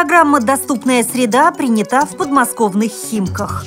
Программа 0.00 0.40
«Доступная 0.40 1.04
среда» 1.04 1.52
принята 1.52 2.06
в 2.06 2.16
подмосковных 2.16 2.90
Химках. 2.90 3.66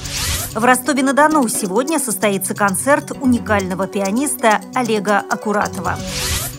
В 0.56 0.64
Ростове-на-Дону 0.64 1.48
сегодня 1.48 2.00
состоится 2.00 2.56
концерт 2.56 3.12
уникального 3.22 3.86
пианиста 3.86 4.60
Олега 4.74 5.20
Акуратова. 5.20 5.96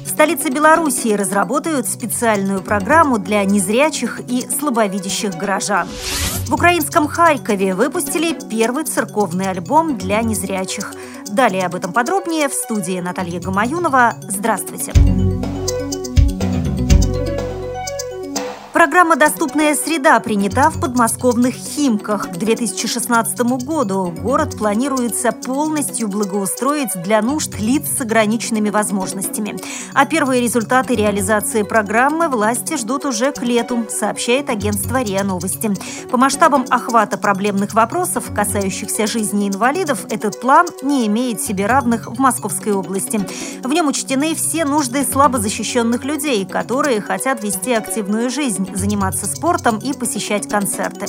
В 0.06 0.08
столице 0.08 0.50
Белоруссии 0.50 1.12
разработают 1.12 1.88
специальную 1.88 2.62
программу 2.62 3.18
для 3.18 3.44
незрячих 3.44 4.20
и 4.28 4.48
слабовидящих 4.48 5.34
горожан. 5.34 5.88
В 6.46 6.54
украинском 6.54 7.08
Харькове 7.08 7.74
выпустили 7.74 8.38
первый 8.48 8.84
церковный 8.84 9.50
альбом 9.50 9.98
для 9.98 10.22
незрячих. 10.22 10.94
Далее 11.26 11.66
об 11.66 11.74
этом 11.74 11.92
подробнее 11.92 12.48
в 12.48 12.54
студии 12.54 13.00
Наталья 13.00 13.40
Гамаюнова. 13.40 14.14
Здравствуйте! 14.28 14.92
Здравствуйте! 14.94 15.53
Программа 18.84 19.16
«Доступная 19.16 19.74
среда» 19.74 20.20
принята 20.20 20.68
в 20.68 20.78
подмосковных 20.78 21.54
Химках. 21.54 22.28
К 22.30 22.36
2016 22.36 23.40
году 23.64 24.12
город 24.22 24.58
планируется 24.58 25.32
полностью 25.32 26.06
благоустроить 26.06 26.90
для 27.02 27.22
нужд 27.22 27.58
лиц 27.58 27.84
с 27.96 28.02
ограниченными 28.02 28.68
возможностями. 28.68 29.56
А 29.94 30.04
первые 30.04 30.42
результаты 30.42 30.96
реализации 30.96 31.62
программы 31.62 32.28
власти 32.28 32.76
ждут 32.76 33.06
уже 33.06 33.32
к 33.32 33.40
лету, 33.42 33.86
сообщает 33.88 34.50
агентство 34.50 35.02
РИА 35.02 35.24
Новости. 35.24 35.70
По 36.10 36.18
масштабам 36.18 36.66
охвата 36.68 37.16
проблемных 37.16 37.72
вопросов, 37.72 38.34
касающихся 38.34 39.06
жизни 39.06 39.48
инвалидов, 39.48 40.04
этот 40.10 40.42
план 40.42 40.66
не 40.82 41.06
имеет 41.06 41.40
себе 41.40 41.64
равных 41.64 42.08
в 42.08 42.20
Московской 42.20 42.74
области. 42.74 43.18
В 43.62 43.72
нем 43.72 43.88
учтены 43.88 44.34
все 44.34 44.66
нужды 44.66 45.06
слабозащищенных 45.10 46.04
людей, 46.04 46.44
которые 46.44 47.00
хотят 47.00 47.42
вести 47.42 47.72
активную 47.72 48.28
жизнь 48.28 48.73
заниматься 48.76 49.26
спортом 49.26 49.78
и 49.78 49.92
посещать 49.92 50.48
концерты. 50.48 51.06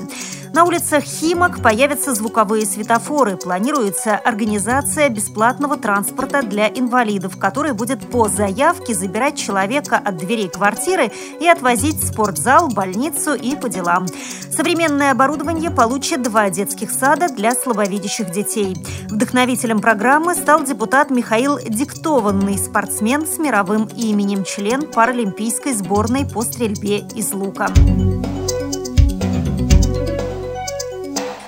На 0.54 0.64
улицах 0.64 1.04
Химок 1.04 1.62
появятся 1.62 2.16
звуковые 2.16 2.66
светофоры. 2.66 3.36
Планируется 3.36 4.16
организация 4.16 5.10
бесплатного 5.10 5.76
транспорта 5.76 6.42
для 6.44 6.70
инвалидов, 6.70 7.38
который 7.38 7.74
будет 7.74 8.10
по 8.10 8.30
заявке 8.30 8.94
забирать 8.94 9.38
человека 9.38 9.98
от 9.98 10.16
дверей 10.16 10.48
квартиры 10.48 11.12
и 11.42 11.48
отвозить 11.48 11.98
в 11.98 12.08
спортзал, 12.08 12.70
больницу 12.70 13.34
и 13.34 13.56
по 13.56 13.68
делам. 13.68 14.06
Современное 14.50 15.12
оборудование 15.12 15.72
получит 15.72 16.22
два 16.22 16.50
детских 16.50 16.90
сада 16.90 17.28
для 17.28 17.54
слабовидящих 17.54 18.32
детей. 18.32 18.78
Вдохновителем 19.10 19.82
программы 19.82 20.36
стал 20.36 20.64
депутат 20.64 21.10
Михаил 21.10 21.60
Диктованный, 21.60 22.58
спортсмен 22.58 23.28
с 23.28 23.38
мировым 23.38 23.90
именем, 23.98 24.46
член 24.46 24.84
паралимпийской 24.90 25.74
сборной 25.74 26.26
по 26.26 26.44
стрельбе 26.44 27.00
из 27.00 27.34
лука 27.34 27.45
лука. 27.46 27.68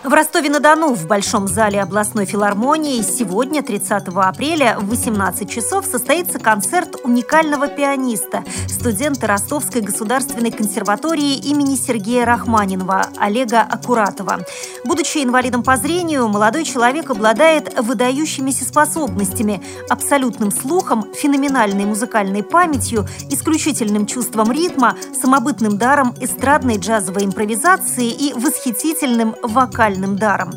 В 0.08 0.13
Ростове-на-Дону 0.13 0.94
в 0.94 1.05
Большом 1.05 1.50
зале 1.50 1.81
областной 1.81 2.23
филармонии 2.23 3.02
сегодня, 3.02 3.61
30 3.61 4.08
апреля, 4.16 4.77
в 4.80 4.88
18 4.88 5.50
часов 5.50 5.86
состоится 5.86 6.39
концерт 6.39 6.95
уникального 7.03 7.67
пианиста, 7.67 8.45
студента 8.69 9.28
Ростовской 9.28 9.81
государственной 9.81 10.52
консерватории 10.52 11.35
имени 11.35 11.75
Сергея 11.75 12.23
Рахманинова 12.23 13.08
Олега 13.17 13.59
Акуратова. 13.59 14.45
Будучи 14.85 15.17
инвалидом 15.17 15.61
по 15.61 15.75
зрению, 15.75 16.30
молодой 16.30 16.63
человек 16.63 17.09
обладает 17.09 17.78
выдающимися 17.78 18.63
способностями, 18.63 19.61
абсолютным 19.89 20.52
слухом, 20.52 21.13
феноменальной 21.13 21.83
музыкальной 21.83 22.44
памятью, 22.44 23.05
исключительным 23.30 24.05
чувством 24.05 24.53
ритма, 24.53 24.95
самобытным 25.13 25.78
даром 25.78 26.16
эстрадной 26.22 26.78
джазовой 26.78 27.25
импровизации 27.25 28.08
и 28.08 28.31
восхитительным 28.31 29.35
вокальным 29.44 29.97
уникальным 29.98 30.17
даром. 30.17 30.52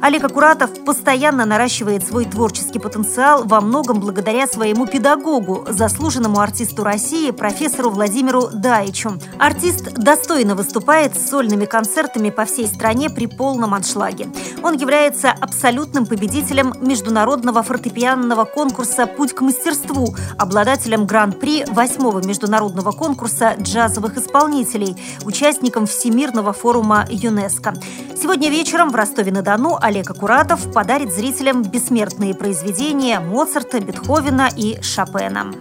Олег 0.00 0.24
Акуратов 0.24 0.84
постоянно 0.84 1.44
наращивает 1.44 2.06
свой 2.06 2.24
творческий 2.24 2.78
потенциал 2.78 3.44
во 3.44 3.60
многом 3.60 4.00
благодаря 4.00 4.46
своему 4.46 4.86
педагогу, 4.86 5.64
заслуженному 5.68 6.40
артисту 6.40 6.84
России, 6.84 7.30
профессору 7.30 7.90
Владимиру 7.90 8.48
Даичу. 8.52 9.18
Артист 9.38 9.94
достойно 9.94 10.54
выступает 10.54 11.14
с 11.14 11.30
сольными 11.30 11.64
концертами 11.64 12.30
по 12.30 12.44
всей 12.44 12.66
стране 12.66 13.08
при 13.08 13.26
полном 13.26 13.74
аншлаге. 13.74 14.28
Он 14.62 14.74
является 14.76 15.30
абсолютным 15.30 16.06
победителем 16.06 16.74
международного 16.80 17.62
фортепианного 17.62 18.44
конкурса 18.44 19.06
«Путь 19.06 19.34
к 19.34 19.40
мастерству», 19.40 20.14
обладателем 20.38 21.06
гран-при 21.06 21.64
восьмого 21.68 22.24
международного 22.24 22.92
конкурса 22.92 23.54
джазовых 23.58 24.18
исполнителей, 24.18 24.96
участником 25.24 25.86
Всемирного 25.86 26.52
форума 26.52 27.06
ЮНЕСКо. 27.08 27.74
Сегодня 28.24 28.48
вечером 28.48 28.88
в 28.88 28.94
Ростове-на-Дону 28.94 29.76
Олег 29.78 30.10
Акуратов 30.10 30.72
подарит 30.72 31.12
зрителям 31.12 31.62
бессмертные 31.62 32.34
произведения 32.34 33.20
Моцарта, 33.20 33.80
Бетховена 33.80 34.48
и 34.48 34.80
Шопена. 34.80 35.52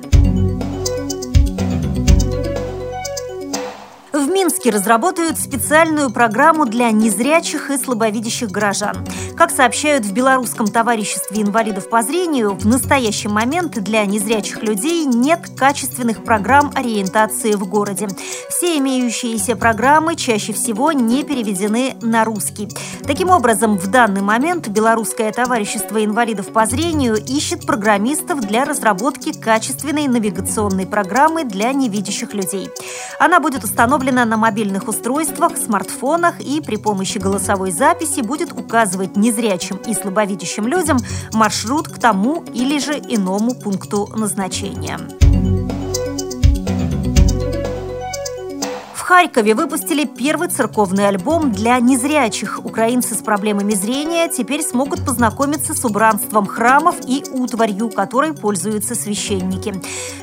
Минске 4.34 4.72
разработают 4.72 5.38
специальную 5.38 6.10
программу 6.10 6.66
для 6.66 6.90
незрячих 6.90 7.70
и 7.70 7.78
слабовидящих 7.78 8.50
горожан. 8.50 9.06
Как 9.38 9.52
сообщают 9.52 10.06
в 10.06 10.12
Белорусском 10.12 10.68
товариществе 10.68 11.44
инвалидов 11.44 11.88
по 11.88 12.02
зрению, 12.02 12.56
в 12.56 12.66
настоящий 12.66 13.28
момент 13.28 13.74
для 13.84 14.06
незрячих 14.06 14.64
людей 14.64 15.06
нет 15.06 15.52
качественных 15.56 16.24
программ 16.24 16.72
ориентации 16.74 17.54
в 17.54 17.68
городе. 17.68 18.08
Все 18.50 18.80
имеющиеся 18.80 19.56
программы 19.56 20.16
чаще 20.16 20.52
всего 20.52 20.92
не 20.92 21.24
переведены 21.24 21.96
на 22.02 22.26
русский. 22.26 22.70
Таким 23.06 23.30
образом, 23.30 23.78
в 23.78 23.88
данный 23.88 24.22
момент 24.22 24.68
Белорусское 24.68 25.32
товарищество 25.32 26.04
инвалидов 26.04 26.48
по 26.52 26.66
зрению 26.66 27.18
ищет 27.18 27.68
программистов 27.68 28.40
для 28.40 28.66
разработки 28.66 29.32
качественной 29.32 30.08
навигационной 30.08 30.88
программы 30.88 31.44
для 31.44 31.72
невидящих 31.72 32.34
людей. 32.34 32.70
Она 33.20 33.40
будет 33.40 33.64
установлена 33.64 34.23
установлена 34.24 34.26
на 34.26 34.38
мобильных 34.38 34.88
устройствах, 34.88 35.58
смартфонах 35.58 36.40
и 36.42 36.62
при 36.62 36.78
помощи 36.78 37.20
голосовой 37.20 37.72
записи 37.72 38.22
будет 38.22 38.52
указывать 38.54 39.18
незрячим 39.18 39.78
и 39.88 39.94
слабовидящим 39.94 40.68
людям 40.68 40.98
маршрут 41.34 41.88
к 41.88 42.00
тому 42.00 42.44
или 42.54 42.80
же 42.80 42.94
иному 42.94 43.54
пункту 43.56 44.10
назначения. 44.16 45.00
Харькове 49.14 49.54
выпустили 49.54 50.06
первый 50.06 50.48
церковный 50.48 51.08
альбом 51.08 51.52
для 51.52 51.80
незрячих. 51.80 52.66
Украинцы 52.66 53.14
с 53.14 53.20
проблемами 53.20 53.76
зрения 53.76 54.28
теперь 54.28 54.64
смогут 54.64 55.06
познакомиться 55.06 55.76
с 55.76 55.86
убранством 55.86 56.48
храмов 56.48 56.96
и 57.08 57.24
утварью, 57.32 57.92
которой 57.92 58.34
пользуются 58.34 58.96
священники. 58.96 59.76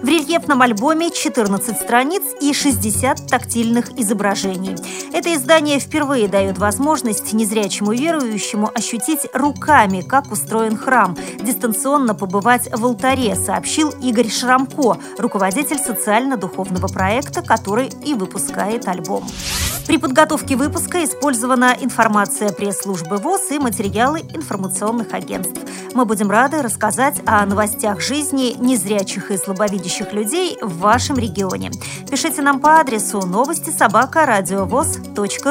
В 0.02 0.08
рельефном 0.08 0.60
альбоме 0.62 1.12
14 1.12 1.76
страниц 1.76 2.22
и 2.40 2.52
60 2.52 3.28
тактильных 3.28 3.96
изображений. 3.96 4.74
Это 5.12 5.32
издание 5.34 5.78
впервые 5.78 6.26
дает 6.26 6.58
возможность 6.58 7.32
незрячему 7.32 7.92
верующему 7.92 8.72
ощутить 8.74 9.28
руками, 9.32 10.00
как 10.00 10.32
устроен 10.32 10.76
храм, 10.76 11.16
дистанционно 11.40 12.16
побывать 12.16 12.68
в 12.76 12.84
алтаре, 12.84 13.36
сообщил 13.36 13.90
Игорь 14.02 14.30
Шрамко, 14.30 14.96
руководитель 15.16 15.78
социально-духовного 15.78 16.88
проекта, 16.88 17.40
который 17.42 17.88
и 18.04 18.14
выпускает 18.14 18.79
выпускает 18.80 18.88
альбом. 18.88 19.24
При 19.86 19.98
подготовке 19.98 20.56
выпуска 20.56 21.04
использована 21.04 21.76
информация 21.80 22.52
пресс-службы 22.52 23.16
ВОЗ 23.16 23.50
и 23.50 23.58
материалы 23.58 24.20
информационных 24.20 25.12
агентств. 25.14 25.60
Мы 25.94 26.04
будем 26.04 26.30
рады 26.30 26.62
рассказать 26.62 27.20
о 27.26 27.44
новостях 27.44 28.00
жизни 28.00 28.54
незрячих 28.60 29.32
и 29.32 29.36
слабовидящих 29.36 30.12
людей 30.12 30.56
в 30.60 30.78
вашем 30.78 31.18
регионе. 31.18 31.72
Пишите 32.08 32.42
нам 32.42 32.60
по 32.60 32.78
адресу 32.78 33.26
новости 33.26 33.70
собака 33.70 34.26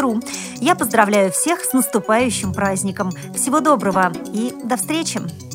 ру. 0.02 0.22
Я 0.62 0.76
поздравляю 0.76 1.32
всех 1.32 1.62
с 1.62 1.74
наступающим 1.74 2.54
праздником. 2.54 3.12
Всего 3.36 3.60
доброго 3.60 4.14
и 4.32 4.54
до 4.64 4.78
встречи! 4.78 5.49